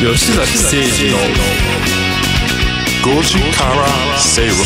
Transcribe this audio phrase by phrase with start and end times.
[0.00, 1.18] 吉崎誠二の
[3.18, 3.84] 5時から
[4.18, 4.56] 正論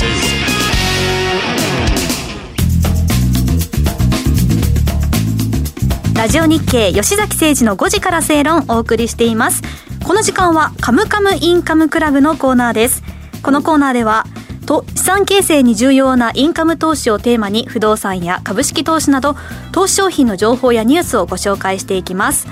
[6.15, 9.63] ラジオ日経吉崎誠二の5時から正論お送りしています。
[10.07, 13.03] この時間はカムカムインカムクラブのコーナーです。
[13.43, 14.27] このコーナーでは
[14.67, 19.35] と資産形成に重要なインカム投資をテーマに不動産や株式投資など
[19.73, 22.47] 投資商品の情報やニュースをご紹介していきます。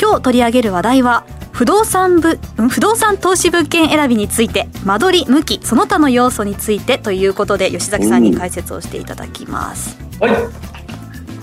[0.00, 1.26] 今日取り上げる話題は
[1.58, 2.38] 不動産部
[2.70, 10.32] 不動産投資物件選びについて間取り向きその他の要素についてということで吉崎さんに解説をしていただきますはい。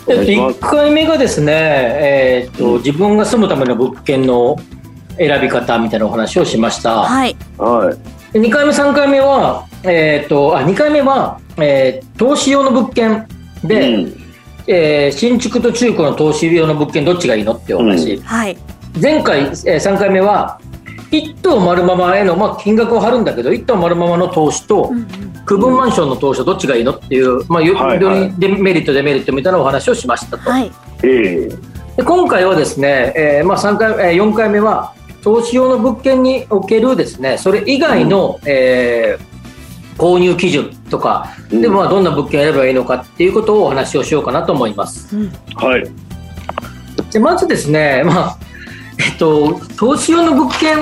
[0.08, 4.56] えっと、1回目がですね、えーっと、自分が住むための物件の
[5.18, 7.02] 選び方みたいなお話をしました。
[7.02, 7.94] はいは
[8.32, 8.34] い。
[8.34, 13.28] で2回目、3回目は、えーっと、あ、2回目は、えー投資用の物件
[13.66, 14.24] で、うん
[14.68, 18.18] えー新築と中古の投資用の物件どっちがいいのっていうお話。
[18.22, 18.58] はい
[19.02, 20.60] 前回、えー3回目は、
[21.12, 24.92] 1棟丸ままへの、まあ、金額を張るんだけど、1棟丸ままの投資と、
[25.46, 28.34] 区分マンションの投資とどっちがいいのっていう、まあ、よはいはい。
[28.38, 30.50] デメリット、デメリットみたいなお話をしましたと。
[30.50, 30.72] はい。
[31.04, 31.76] ええ。
[31.98, 39.36] で今回はですね、えーまあ、3回、えー4回目は投資用の物件におけるですねそれ以外の、えー
[39.98, 41.62] 購入基準とかうん。
[41.62, 45.16] で、まあ、どんな物件を選べばいいのかっていうことをお話をしようかなと思います。
[45.56, 45.86] はい。
[47.12, 48.38] でまずですね、まあ
[49.00, 50.78] えっと、投資用の物件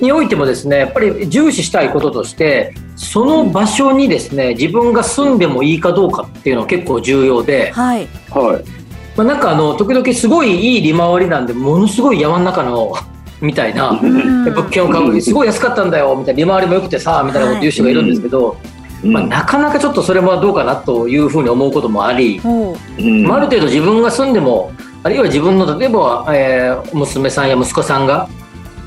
[0.00, 7.72] においてもですねやっぱり重視したいこととしてその場所にですね自分が住んでもいいかどうかっていうのは結構重要で。
[7.72, 8.08] はい。
[8.30, 8.80] はい。
[9.16, 12.92] まあ、なんかあの時々すごいいい利回りなんでものすごい山の中の
[13.40, 14.44] みたいなうん。
[14.44, 18.56] 物件を買うすごい安かったんだよみたいな利回りも良くてさみたいなこと言う人がいるんですけど、
[19.02, 19.12] うん。
[19.12, 22.76] まあ、なかなかちょっとそれもどうかなというふうに思うこともあり、おう。
[22.98, 23.26] うん。
[23.26, 24.72] まあ、ある程度自分が住んでも
[25.02, 28.28] あるいは自分の例えば、えー娘さんや息子さんが、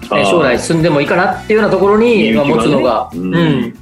[0.05, 0.25] えー。
[0.25, 3.73] 将来住んでもいいかなっていうようなところに、まあ、持つのが、ううんん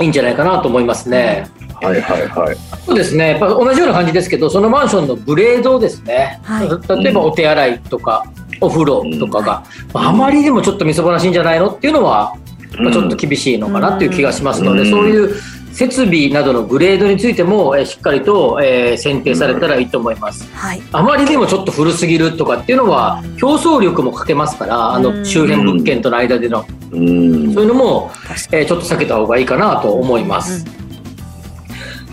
[0.00, 1.48] いいんじゃないかなと思いますね。
[1.82, 2.56] はいはいはい。
[2.86, 7.02] そうですね、やっぱ同じような感じですけど、そのマンションのグレードですね、はい。
[7.02, 8.24] 例えばお手洗いとか、
[8.60, 9.64] お風呂とかが、
[9.94, 12.34] あまりにもちょっとみそぼらしいんじゃないのっていうのは、
[12.78, 14.90] まあ、ちょっと厳しいのかなっていう気がしますので、うん。
[14.90, 15.34] そういう
[15.80, 20.46] 設備などのグレードについても、えーしっかりと、えー選定されたらいいと思います。
[20.52, 20.82] はい。
[20.92, 25.02] あまりにもちょっと古すぎるとかっていうのは、競争力もかけますから、あうん。
[25.02, 27.54] の周辺物件との間での、うん。
[27.54, 28.10] そういうのも、
[28.52, 30.66] えーちょっと避けた方がいいかなと思います。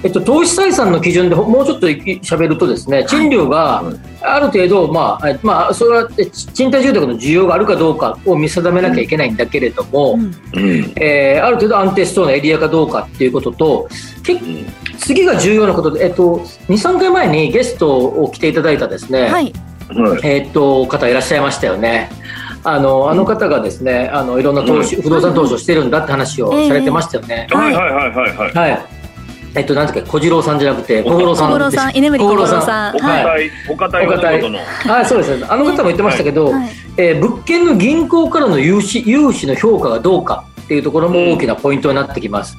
[0.03, 13.87] えっと、投資採算の基準でほもうちょっと喋るとですね賃料がはいある程度、まあえまあ、それはえ賃貸住宅の需要があるかどうかを見定めなきゃいけないんだけれども、うんうんえーある程度安定しそうなエリアかどうかっていうことと
[14.23, 14.39] け
[14.97, 19.53] 次が重要なことで、えっと、23回前にゲストを来ていただいたですね、はいはい
[20.23, 22.09] えーっと方いらっしゃいましたよね。
[22.63, 27.47] あのあの方がですねあのいろんな投資、不動産投資をしてるんだって話をされてましたよね。
[27.49, 28.53] はいはいはいはいはい。
[28.53, 28.96] はい。
[29.55, 31.47] えっと、なんですか、小次郎さんじゃなくて、小五郎さん。
[31.49, 32.95] 小五郎さん居眠り小五郎さん。
[32.95, 33.23] おはい。
[33.23, 34.59] 堅い、お堅いお仕事の。
[34.59, 35.37] はい、そうです。
[35.37, 35.45] ね。
[35.49, 36.69] あの方も言ってましたけど、はい。
[36.97, 42.57] えー物件の銀行からの融資、融資の評価がどうかっていうところも大きなポイントになってきます。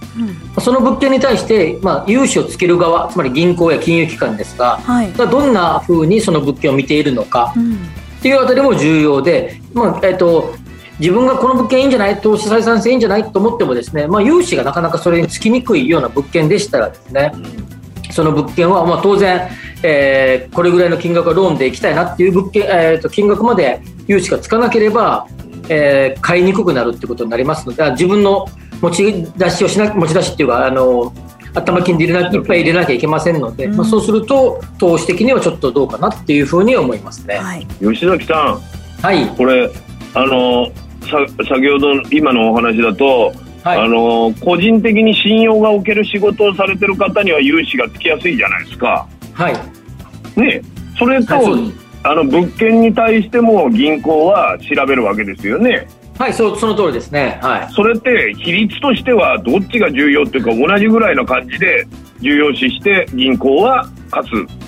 [0.57, 0.63] うん。
[0.63, 5.13] その物件に対して、まあ、融資をつける側、つまり銀行や金融機関ですが、はい。
[5.13, 7.75] どんな風にその物件を見ているのかうん。
[7.75, 7.77] っ
[8.21, 10.55] ていうあたりも重要で、まあえっと
[10.99, 12.21] 自分がこの物件いいんじゃない？
[12.21, 13.33] 投資採算性いいんじゃない？
[13.33, 17.33] と思ってもですね、まあ、融資がなかなかそれにつきにくいような物件でしたらですね、
[18.11, 19.49] その物件はまあ当然、
[19.83, 25.29] えーこれぐらいの金額はローンでいきたいなっていう物件、えーと金額まで融資がつかなければ、
[25.69, 28.47] えー買いにくくなるってことになりますのであ自分の
[28.81, 31.13] 持ち出しをしな持ち出しっていうかあの
[31.55, 33.77] 頭金で入れないっぱい入れなきゃいけませんので、うん。
[33.77, 37.37] まあ、そうすると投資的にはちょっとどうかなっていうふうに思いますね。
[37.37, 37.67] はい。
[37.81, 38.61] 吉崎さん、
[39.03, 39.71] はい、これ、
[40.15, 40.73] あの、さ
[41.09, 43.33] 先ほど今のお話だと、
[43.65, 49.07] はいあの個人的に信用がおける仕事をされてる方には融資がつきやすいじゃないですか。
[49.35, 50.63] はい、ね、
[50.99, 55.89] それと、はいあの物件に対しても銀行は調べるわけですよね。
[56.19, 57.39] はい、そうその通りですね。
[57.43, 57.73] はい。
[57.73, 61.87] それって比率としてはどっちが重要っていうか同じぐらいの感じで
[62.21, 64.68] 重要視して銀行は勝つ。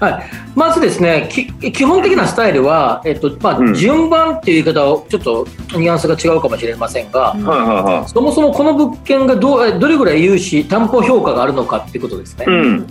[0.00, 0.24] はい、
[0.54, 5.46] まずですね、き基本的なスタイルは、えっとまあうん順番っていう言い方をちょっと
[5.76, 8.08] ニュアンスが違うかもしれませんが、うんはいはいはい。
[8.08, 12.44] そもそもこの物件がどうえどれぐらい融資、担保評価があるのかっていうことですね。
[12.46, 12.86] うん。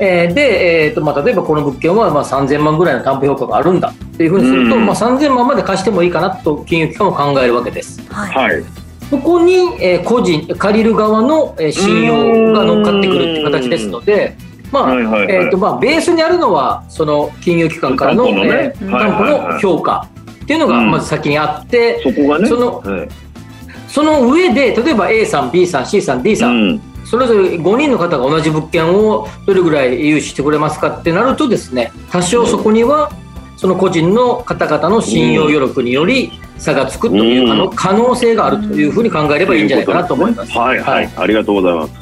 [0.00, 8.00] えーで、えーとまあ、例えばこの物件はまあ3000万ぐらいの担保評価があるんだっていうふうにすると、うんまあ、3000万まで貸してもいいかなと金融機関も考えるわけです。
[8.10, 8.64] はいはい。
[9.10, 14.36] そこに、えー個人、借りる側の、えー信用が乗っかってくるっていう形ですので、
[14.72, 15.34] まあはいはいはい。
[15.34, 18.50] えーとまあ、ベースにあるのはその金融機関からの担保のね。
[18.80, 20.08] えー担保の評価
[20.42, 20.90] っていうのがうん。
[20.90, 22.48] まず先にあって、そこがね。
[22.48, 23.08] そのはい。
[23.88, 26.80] その上で例えば A さん B さん C さん D さん、うん。
[27.04, 33.10] それぞれ5人の方が同じ物件をどれぐらい融資してくれますかってなるとですね多少そこには
[33.56, 40.52] その個人の方々の信用余力により差がつくという可能可能性があるというふうに考えればいいんじゃないかなと思います。
[40.52, 40.78] はい。
[40.78, 41.10] はい。
[41.16, 41.92] ありがとうございます。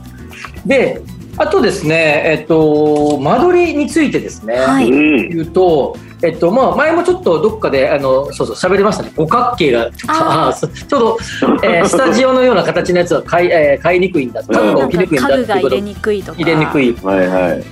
[0.66, 1.00] で
[1.38, 4.90] あとですね、えっと、間取りについてですね、はい。
[4.90, 5.28] うん。
[5.30, 9.12] 言うと、えっとまあ、前もちょっとどっかであのそうそう喋りましたね。
[9.16, 10.66] 五角形があー。
[10.66, 11.18] あちょうど、
[11.62, 15.76] えースタジオのような形のやつは買い,、えー買いにくいんだ家具が起きにくいんだ家具が入れっていうこと。
[15.80, 16.38] にくいとか。
[16.38, 16.92] 入れにくい。
[17.02, 17.64] はいはい。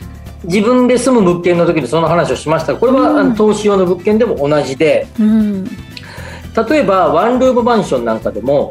[0.45, 2.75] 自分で住む物件の時にその話をしました。
[2.75, 3.19] がこれは、うん。
[3.19, 5.07] あの投資用の物件でも同じで。
[5.19, 5.65] うん。
[5.65, 8.71] 例えばワンルームマンションなんかでも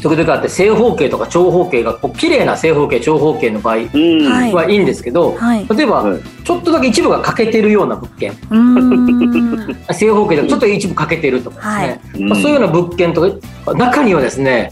[0.00, 3.82] 時々あって正方形とか長方形がこう綺麗な正方形長方形の場合うん。
[4.24, 4.52] はい。
[4.52, 4.74] はい。
[4.74, 4.78] い。
[4.78, 5.66] んですけど、はい。
[5.68, 6.20] 例えば、はい。
[6.44, 8.32] ちょっとだけ一部が欠けてるような物件。
[9.92, 12.28] 正方形でちょっと一部欠けてるとかですね、はい。
[12.30, 14.70] まあ、そういうような物件とか中にはですね、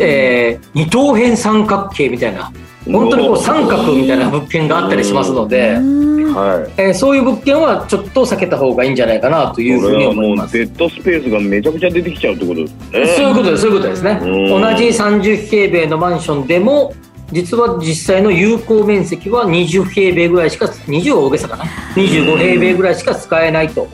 [0.00, 2.50] えー二等辺三角形みたいな
[2.86, 6.34] 本当にこう三角みたいな物件があったりしますので、うん。
[6.34, 6.72] はい。
[6.76, 10.58] えーそういう物件はちょっと避けた方がいいんじゃないかなというふうにこれはも思いうます。
[10.58, 13.06] デッドスペースがめちゃくちゃ出てきちゃうってことですね。
[13.16, 13.33] そう
[13.64, 14.20] そういうことですね。
[14.22, 14.60] うん。
[14.60, 16.92] 同じ30平米のマンションでも、
[17.32, 21.64] 実は実際の有効面積は20平米ぐらいしか、20は大げさかな、
[21.94, 23.88] 25平米ぐらいしか使えないと。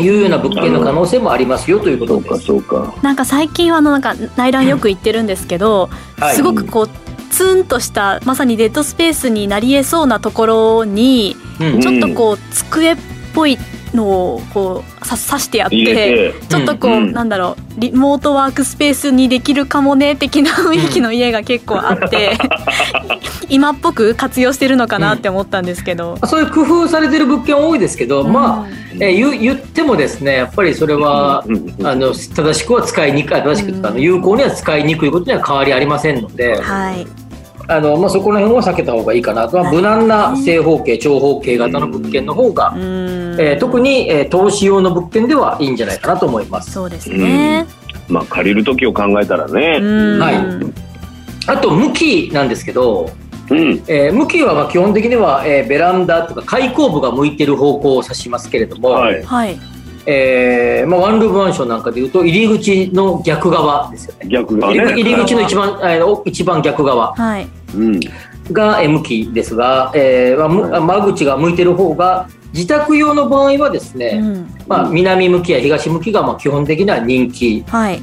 [0.00, 2.46] いうような物件の可能性もありますよというこそうかとです。
[2.46, 2.94] そうか。
[3.02, 5.88] なんか最近はあのなんか内覧よく行ってるんですけど、
[6.18, 6.36] はい。
[6.36, 6.88] すごくこう
[7.30, 11.80] ツンとしたまさにデッドスペースになりえそうなところにうん。
[11.80, 12.96] ちょっとこう机っ
[13.34, 13.58] ぽい
[13.92, 15.76] のをこうさ刺してやって。
[15.84, 16.34] て。
[16.48, 22.38] ちょっとこう、うんなんだろうリモートワークスペースにできるかもね的な雰囲気の家が結構あって、
[23.50, 33.86] 今っぽく活用してるのかなって思ったんですけど、そういう工夫されてる物件多いですけど、まあ、えー言う言ってもですね、やっぱりそれは、うんうんあの正しくは使いにくい、正しくうん。
[33.86, 37.23] あの有効には使いにくいことには変わりありませんので、はい
[37.66, 42.82] あのまあ、そこら辺は避けた方がいいかなと、まあ、無難な正方形、長方形型の物件の方が、うん。
[43.40, 46.72] えー特に、えー投資用の物件ではいいんじゃないかなと思います。
[46.72, 47.66] そうですね、
[48.08, 49.78] まあ借りる時を考えたらね。
[49.80, 50.20] うん。
[50.20, 50.34] はい。
[51.46, 53.10] あと、向きなんですけど、
[53.50, 53.82] うん。
[53.88, 59.58] えー向きはまあ基本的には、えーベランダとか開口部が向いてる方向を指しますけれども、はい。
[60.06, 64.28] はいえーまあ、ワンルームマンションなんかでいうと入り口の逆側ですよね。
[64.28, 64.92] 逆がね。
[64.92, 67.14] 入り口の一番あの一番逆側。
[67.14, 67.48] はい。
[67.74, 68.00] うん。
[68.52, 74.54] がえー向きですが、えーまあむ、間口が向いてる方が自宅用の場合はですね、うん。
[74.68, 78.02] まあ、南向きや東向きがまあ基本的には人気はい。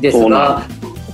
[0.00, 0.62] ですそうなが、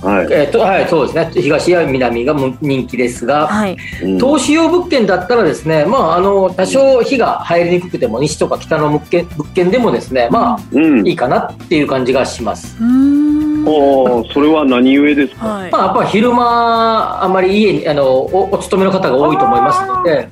[0.01, 0.27] はい。
[0.31, 11.07] えーとはい、そうですね東や南がむ人気ですが、はいうん投資用物件だったらですね、まあ、あの多少火が入りにくくても西とか北の物件物件でもですね、まあ、うん。
[11.07, 12.77] いいかなっていう感じがします。
[12.79, 15.45] うーんおーそれは何故ですか？
[15.47, 20.29] はいまあ、やっぱり昼間あんまり家にあのおお勤めの方が多いと思いますので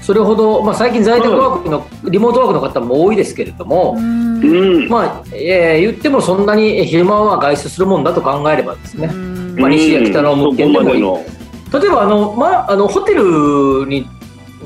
[0.00, 4.88] それほど、まあ、最近在宅ワークのリモートワークの方も多いですけれども、うんうん。
[4.88, 9.56] まあえー言ってもそんなに昼間は外出するもんだと考えればですね、うん。
[9.58, 11.02] まあ西や北の物件でもいい。
[11.02, 14.06] 例えばあの、まあ、あのホテルに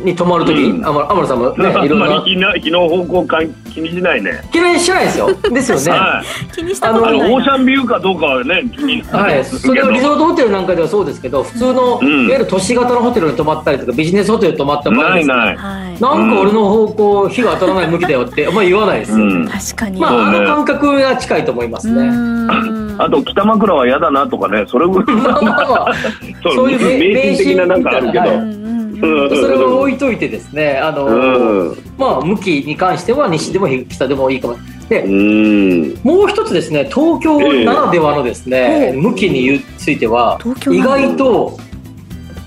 [0.04, 0.86] に泊まるとき、うん。
[0.86, 2.06] あま天野さんもねのいろんな。
[2.06, 4.42] あんまり日の日の方向感気にしないね。
[4.52, 5.34] 気にしないですよ。
[5.34, 5.90] ですよね。
[5.90, 6.54] はい。
[6.54, 7.30] 気にしたことあのない。
[7.30, 12.26] なオーシャンビューかどうかはね気にはい、それはリゾートホテルなんかではそうですけど普通の、うん。
[12.26, 15.56] いわゆる都市型のホテルに泊まったりとかビジネスホテルに泊まった場合ないない。
[15.56, 16.00] はい。
[16.00, 19.48] なんか俺の方向火が当たらない向きだよってあんまり言わないですよ、うん。
[19.48, 20.00] 確かに。
[20.00, 20.40] まあ、ね。
[20.40, 22.08] の感覚が近いと思いますうね。
[22.08, 23.02] ん。
[23.02, 25.16] あと北枕は嫌だなとかねそれぐらい。
[25.16, 25.94] まあまあまあ。
[26.42, 28.65] そうそういう迷信的ななんかあるけど。
[29.02, 31.76] うんうんうんうんそれは置いといてですね、あのうん。
[31.98, 34.56] まあ、向きに関しては西でも北でもいいかも。
[34.88, 35.94] で、うん。
[36.04, 40.38] もう一つですね、東京ならではのですね、ええ向きについては、
[40.70, 41.58] 意外と、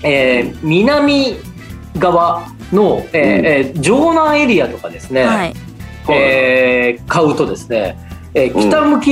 [0.02, 1.36] えー南
[1.98, 5.52] 側の、えーえー城南エリアとかですね、はい
[6.08, 7.96] えー買うとですね、
[8.34, 9.10] えー北向き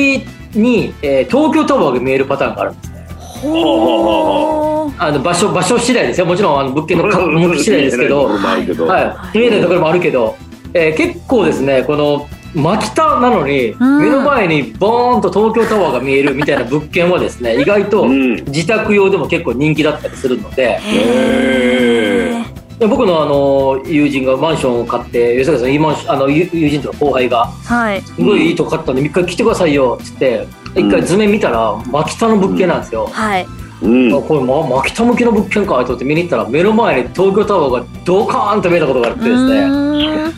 [0.55, 3.07] に、えー東京タワーが見えるパターンがあるんですね。
[3.17, 6.27] ほーあの場所場所次第ですよ。
[6.27, 8.87] もちろんあの物件のか向き次第ですけど、 見えないところもあるけど。
[8.87, 9.01] は
[9.35, 10.37] い、見えないところもあるけど、
[10.75, 13.99] えー結構ですねこの真北なのにうん。
[14.01, 18.37] 目の前にボーンと東京タワーが見えるみたいな物件はですね 意外とうん。
[18.47, 20.79] 自宅用でも結構人気だったりするので。
[20.83, 22.79] へー。
[22.79, 28.01] で僕のあの友人がマンションを買って吉坂さんいいマンションあの友友人とか後輩がはい。
[28.03, 33.47] すごいいいとこ買ったんで一回来てくださいよっつって一回図面見たら真北の物件なんですよ、はい
[33.83, 34.15] うん。
[34.15, 40.33] あこれ、ま、真北向きの物件かと思って見に行ったら目の前に東京タワーがドカーンと見えたことがあってですね、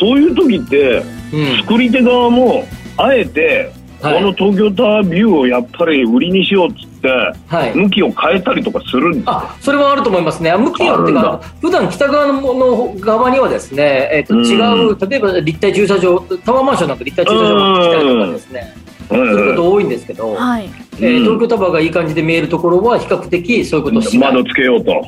[0.00, 1.56] そういう時ってうん。
[1.62, 4.22] 作り手側もあえてこはい。
[4.22, 7.74] の東京タワービューをやっぱり売りにしようっつって、はい。
[7.76, 14.44] 向きを変えたりとかするんですあそれはあると思いますね、向きによってあるんか、普段北側のの側にはですね、えー、とうん。
[14.44, 14.56] 違
[14.92, 18.74] う、例えば立体駐車場、タワーマンションなんか立体駐車場が来たりとかですね、
[19.14, 20.64] すること多いんですけど、はい。
[20.64, 25.02] えーうん東京タワーがいい感じで見えるところは、比較的そういうことをしない、窓つけようと。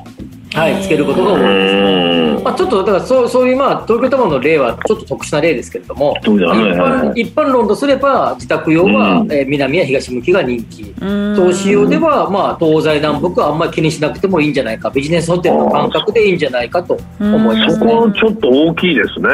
[0.55, 2.43] はい、つけることが多いですね。
[2.45, 10.85] まあ、ちょっとだからそうそういう、まあ、東京タワーの例はちょっと特殊な例ですけれども、ね一般一般論とすれば、自宅用は、うんえー南や東向きが人気。
[10.95, 17.93] 投投資用では、まあ、東西南北はあんまり気にしなくてもいいんじゃないか、ビジネスホテルの感覚でいいんじゃないかと思いますそね。
[17.93, 19.29] こちょっと大きいですね。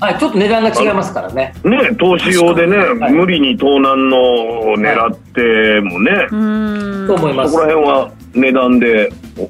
[0.00, 1.54] はい、ちょっと値段が違いますからね。
[1.64, 4.18] ね、投資用でね、はい無理に盗難の
[4.72, 7.64] を狙ってもね、うんと思いますそこ。
[7.64, 9.48] ら辺は値段で、お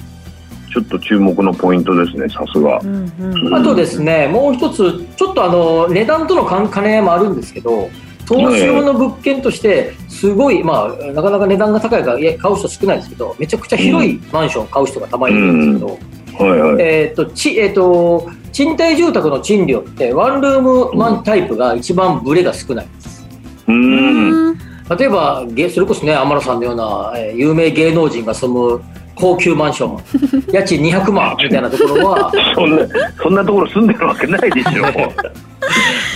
[0.74, 2.80] ちょっと注目のポイントですね、さすが。
[2.82, 7.88] うんうんあとですね、もう一つ、ちょっとあの値段との関兼ね合いもあるんですけど、
[8.26, 15.96] 投資用の物件として、すごい、まあ、なかなか値段が高いからいや買う人少ないですけど、めちゃくちゃ広いマンションを買う人がたまにいるんです
[16.36, 16.82] けど、はいはい。
[16.82, 23.24] えーとちえー、と賃貸住宅の賃料って、ワンルームマンタイプが一番ブレが少ないんです。
[23.68, 24.48] うーん。
[24.48, 24.58] うん
[24.98, 28.82] 例えば、げそれこそね、天野さんのような、えー有名芸能人が住む
[29.14, 32.86] 高級マンション、家賃200万みたいなところは、 そんな、
[33.22, 34.84] そんなところ住んでるわけないでしょ。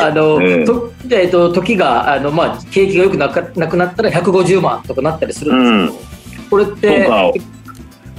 [0.00, 0.64] あの、ええ。
[0.64, 5.98] とえーと時があの、まあ、景気が良くなかなくなったら150万とかなったりするんです
[6.30, 7.08] けど、これって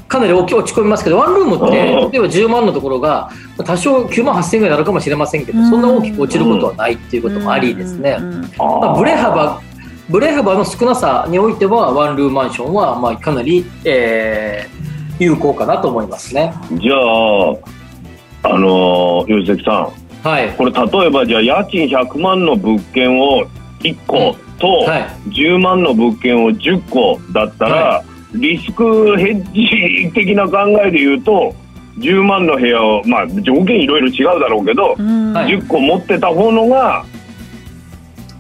[0.08, 3.30] かなり大きい落ち込みますけど、ワンルームって、うん例えば10万のところが、
[3.64, 8.18] 多少9万8000円ぐらいになるかもしれませんけど、そんな大きく落ちることはないっていうこともありですね。
[8.20, 9.62] うんまあ、ブレ幅
[10.10, 14.80] ブレ幅の少なさにおいてはワンルームマンションはまあかなり、えー
[15.20, 16.54] 有効かなと思いますね。
[16.72, 19.92] じゃあ、あのー、吉崎さ
[20.24, 20.54] ん、はい。
[20.56, 23.46] これ例えばじゃあ家賃100万の物件を
[23.82, 25.08] 1個とはい。
[25.30, 31.54] 10万の物件を10個だったら、はリスクヘッジ的な考えで言うと
[31.98, 37.06] 10万の部屋をまあ条件いろいろ違うだろうけど、うんはい10個持ってた方のが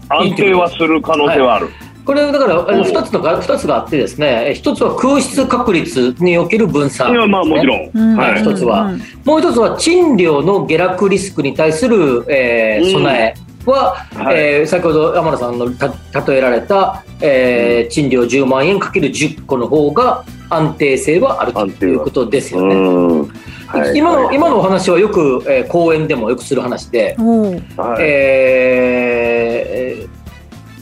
[0.09, 1.69] 安定はする可能性はある。
[2.05, 8.85] これだからあのおう2つのが2つがあってですね、1つは空室確率における分散、いやまあもちろん、うんはい一つは。
[8.85, 12.91] うんもう1つは賃料の下落リスクに対する、えーうん。
[12.93, 14.37] 備えは、はい。
[14.37, 15.93] えー先ほど山田さんのた
[16.25, 22.73] 例えられた、えー賃料10万円かける10個の方が安定性はあるということですよね。
[22.73, 23.31] うん。
[23.67, 23.95] はい。
[23.95, 24.35] 今のはい。
[24.35, 27.61] 今のお話はよく、えー講演でもよくする話で、おう。
[27.77, 28.01] はい。
[28.01, 29.28] えー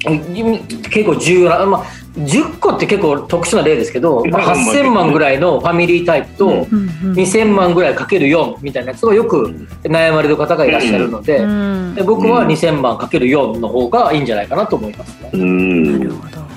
[0.07, 1.85] 結構重要な、まあ、
[2.17, 9.47] 10個って結構特殊な例ですけど、まあ、8000万ぐらいのファミリータイプとうんうん2000万ぐらいかける4みたいなやつはよく
[9.83, 11.95] 悩まれる方がいらっしゃるので、うん。
[11.95, 15.29] で僕は2000万かける4の方がいいんじゃないかなと思いますね。
[15.33, 15.99] うん。
[15.99, 16.56] なるほど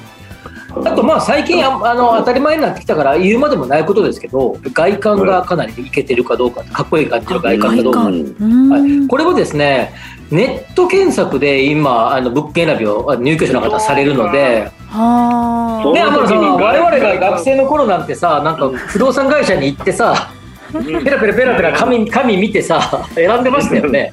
[0.77, 7.93] あとまあ最近ああの当たり前になってきたから言うまでもないことですけど外観がかなりいけてるかどうかかっこいい感じの外観かどう。
[7.93, 9.93] かはい、これもですね
[10.31, 20.33] ネット検索で今あの物件選びをあ入居者の方されるので、はそうね、天野さん我々が学生の頃なんてさなんか不動産会社に行ってさ
[20.73, 24.13] ペラペラペラペラ紙紙見てさ選んでましたよね。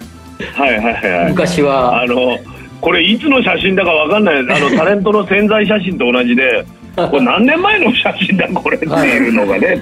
[0.54, 1.32] はいはいはい。
[1.32, 2.02] 昔は。
[2.02, 2.38] あの
[2.82, 4.40] これいつの写真だかわかんない。
[4.40, 6.66] あのタレントの潜在写真と同じで
[6.96, 9.82] これ何年前の写真だこれっていうのがね。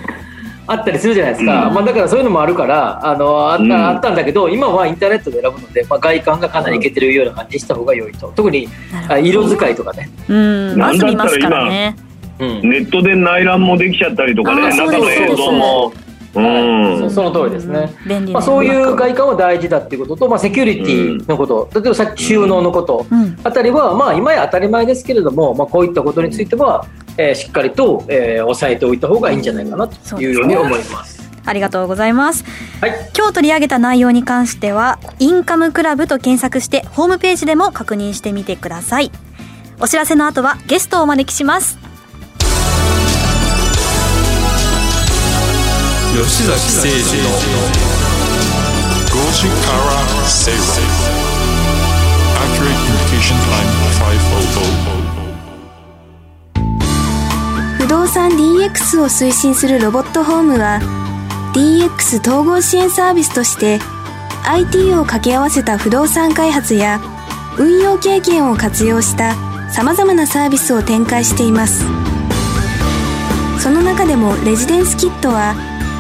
[0.67, 1.73] あったりするじゃないですか、うん。
[1.75, 3.71] まあ、だからそういうのもあるからあのあった,、うん。
[3.73, 8.33] あったんだけど今はインターネットで選ぶので、まあ、外観がかなりいけてるような感じにした方が良いと。
[8.35, 8.67] 特に
[9.07, 10.75] あ色使いとかね、うん。
[10.75, 11.95] まず見ますからね。
[12.39, 12.61] うん。
[12.69, 14.75] ネットで内覧もできちゃったりとかね。
[14.75, 15.93] 中の映像も
[16.36, 17.10] うん。
[17.10, 17.94] そその通りですね。
[18.08, 23.38] 便利なまあ、そういう外観は大事だっていうことと、まあ、セキュリティのこと、例えばさっき収納のこと、うん。
[23.44, 26.86] あたりは、まあ、今や当たり前ですけれども、まあ、こういったことについては、
[27.18, 31.15] えーしっかりと、えー押さえておいた方がいいんじゃないかなというように思います。
[31.46, 32.44] ありがとうございます。
[32.82, 39.12] はい、今日取り上げた内容に関してはインカムクラブと検索してホームページでも確認してみてください。
[39.80, 41.85] お知らせの後はゲストをお招きします
[46.15, 47.27] 吉崎誠二の
[49.12, 50.63] 5時から正論
[52.39, 53.67] Accurate Communication Time
[57.75, 60.79] 500不動産 DX を推進するロボットホームは
[61.53, 63.81] DX 統合支援サービスとして
[64.45, 67.01] IT を掛け合わせた不動産開発や
[67.60, 69.36] 運用経験を活用した
[69.69, 71.84] 様々なサービスを展開しています。
[73.60, 75.75] その中でもレジデンスキットは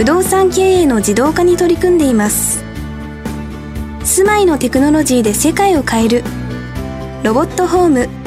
[0.00, 2.64] 不動産経営の自動化に取り組んでいます。
[4.02, 6.24] 住まいのテクノロジーで世界を変える。
[7.22, 8.19] ロボットホーム。